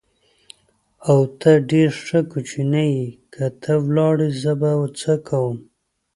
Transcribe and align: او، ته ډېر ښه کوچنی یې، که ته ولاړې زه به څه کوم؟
او، 1.09 1.19
ته 1.39 1.51
ډېر 1.71 1.89
ښه 2.05 2.19
کوچنی 2.31 2.87
یې، 2.97 3.07
که 3.33 3.45
ته 3.61 3.73
ولاړې 3.85 4.29
زه 4.41 4.51
به 4.59 4.71
څه 4.99 5.13
کوم؟ 5.27 5.57